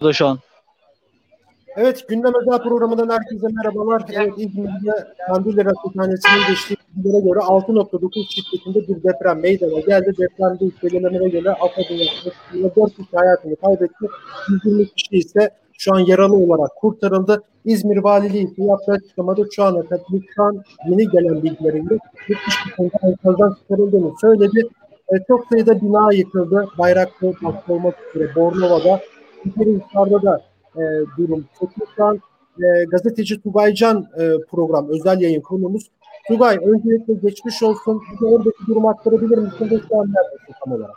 [0.00, 0.38] burada şu an.
[1.76, 4.02] Evet, Gündem Özel programından herkese merhabalar.
[4.12, 10.12] Evet, İzmir'de Kandilli Rasathanesi'nin geçtiği bilgilere göre 6.9 şiddetinde bir deprem meydana geldi.
[10.18, 14.06] Depremde hisselenmelere göre AFAD'ın yaklaşık 4 kişi hayatını kaybetti.
[14.64, 17.42] 120 kişi ise şu an yaralı olarak kurtarıldı.
[17.64, 20.04] İzmir Valiliği ise yaptığı açıklamada şu ana kadar
[20.34, 21.98] şu an yeni gelen bilgilerinde
[22.28, 24.60] 70 kişinin enkazdan çıkarıldığını söyledi.
[25.12, 26.68] E, çok sayıda bina yıkıldı.
[26.78, 27.34] Bayraklı
[28.14, 29.00] üzere Bornova'da.
[29.44, 30.42] Hisar'da da
[30.76, 30.82] e,
[31.18, 31.90] durum kötü.
[31.96, 32.20] Şu an
[32.58, 35.82] e, gazeteci Tugaycan e, program, özel yayın konumuz.
[36.28, 38.02] Tugay, öncelikle geçmiş olsun.
[38.12, 39.70] Bir de oradaki durumu aktarabilir misin?
[39.70, 40.96] Ve şu an neredesin tam olarak?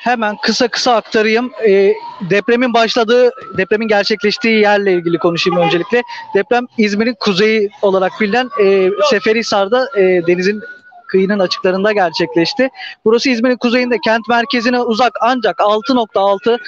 [0.00, 1.50] Hemen kısa kısa aktarayım.
[1.68, 1.92] E,
[2.30, 6.02] depremin başladığı, depremin gerçekleştiği yerle ilgili konuşayım öncelikle.
[6.34, 10.60] Deprem İzmir'in kuzeyi olarak bilinen e, Seferihisar'da e, denizin
[11.06, 12.68] kıyının açıklarında gerçekleşti.
[13.04, 16.58] Burası İzmir'in kuzeyinde kent merkezine uzak ancak 6.6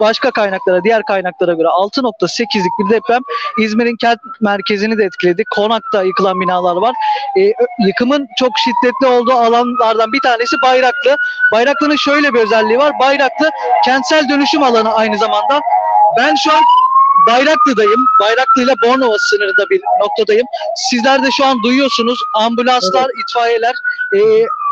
[0.00, 3.22] başka kaynaklara, diğer kaynaklara göre 6.8'lik bir deprem
[3.58, 5.44] İzmir'in kent merkezini de etkiledi.
[5.54, 6.94] Konak'ta yıkılan binalar var.
[7.38, 7.52] E,
[7.86, 11.16] yıkımın çok şiddetli olduğu alanlardan bir tanesi Bayraklı.
[11.52, 12.92] Bayraklı'nın şöyle bir özelliği var.
[13.00, 13.50] Bayraklı
[13.84, 15.60] kentsel dönüşüm alanı aynı zamanda.
[16.16, 16.62] Ben şu an
[17.26, 18.04] Bayraklı'dayım.
[18.20, 20.46] Bayraklı ile Bornova sınırında bir noktadayım.
[20.90, 22.18] Sizler de şu an duyuyorsunuz.
[22.34, 23.14] Ambulanslar, evet.
[23.28, 23.74] itfaiyeler,
[24.14, 24.20] e,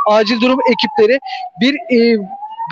[0.08, 1.18] acil durum ekipleri
[1.60, 2.18] bir e,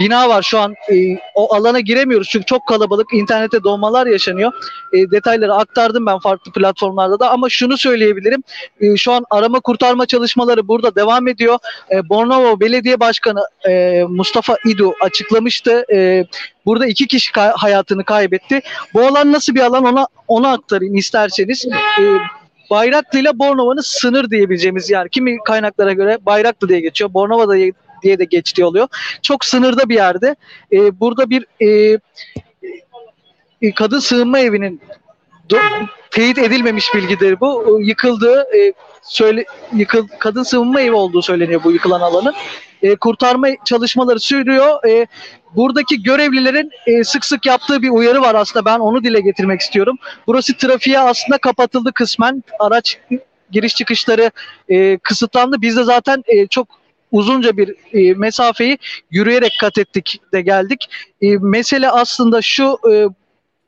[0.01, 4.53] bina var şu an e, o alana giremiyoruz çünkü çok kalabalık internette donmalar yaşanıyor.
[4.93, 8.43] E, detayları aktardım ben farklı platformlarda da ama şunu söyleyebilirim.
[8.81, 11.59] E, şu an arama kurtarma çalışmaları burada devam ediyor.
[11.91, 15.85] E, Bornova Belediye Başkanı e, Mustafa İdu açıklamıştı.
[15.93, 16.25] E,
[16.67, 18.61] burada iki kişi kay- hayatını kaybetti.
[18.95, 21.67] Bu alan nasıl bir alan ona ona aktarayım isterseniz.
[22.01, 22.03] E,
[22.71, 25.09] Bayraklı ile Bornova'nın sınır diyebileceğimiz yer.
[25.09, 27.15] Kimi kaynaklara göre Bayraklı diye geçiyor.
[27.15, 28.89] Bornova diye diye de geçtiği oluyor.
[29.23, 30.37] Çok sınırda bir yerde.
[30.73, 31.99] E, burada bir e,
[33.63, 34.81] e, kadın sığınma evinin
[35.51, 37.79] do- teyit edilmemiş bilgidir bu.
[37.81, 38.73] Yıkıldığı e,
[39.03, 39.45] söyle
[39.77, 42.35] yıkıl kadın sığınma evi olduğu söyleniyor bu yıkılan alanın.
[42.83, 44.85] E, kurtarma çalışmaları sürüyor.
[44.89, 45.07] E,
[45.57, 49.97] buradaki görevlilerin e, sık sık yaptığı bir uyarı var aslında ben onu dile getirmek istiyorum.
[50.27, 52.45] Burası trafiğe aslında kapatıldı kısmen.
[52.59, 52.99] Araç
[53.51, 54.31] giriş çıkışları
[54.69, 55.57] e, kısıtlandı.
[55.61, 56.69] Biz de zaten e, çok
[57.17, 58.79] uzunca bir e, mesafeyi
[59.11, 60.89] yürüyerek kat ettik de geldik.
[61.21, 63.07] E, mesele aslında şu e,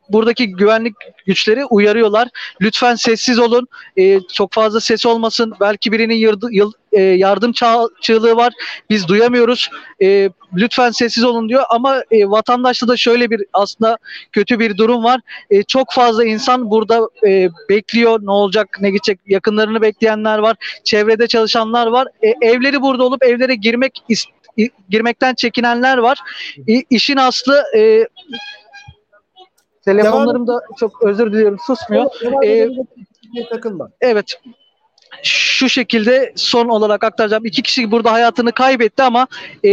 [0.09, 0.95] buradaki güvenlik
[1.27, 2.29] güçleri uyarıyorlar.
[2.61, 3.69] Lütfen sessiz olun.
[3.97, 5.53] E, çok fazla ses olmasın.
[5.61, 8.53] Belki birinin yırdı, yıl, e, yardım çağ, çığlığı var.
[8.91, 9.71] Biz duyamıyoruz.
[10.03, 11.63] E, lütfen sessiz olun diyor.
[11.71, 13.99] Ama e, vatandaşta da şöyle bir aslında
[14.33, 15.21] kötü bir durum var.
[15.51, 18.21] E, çok fazla insan burada e, bekliyor.
[18.23, 19.21] Ne olacak, ne gidecek?
[19.27, 20.57] Yakınlarını bekleyenler var.
[20.85, 22.09] Çevrede çalışanlar var.
[22.23, 24.03] E, evleri burada olup evlere girmek
[24.89, 26.19] girmekten çekinenler var.
[26.69, 28.07] E, işin aslı e,
[29.89, 32.11] Telefonlarım da çok özür diliyorum susmuyor.
[32.45, 32.69] Ee,
[33.51, 33.89] takılma.
[34.01, 34.41] Evet.
[35.23, 37.45] Şu şekilde son olarak aktaracağım.
[37.45, 39.27] İki kişi burada hayatını kaybetti ama
[39.65, 39.69] e,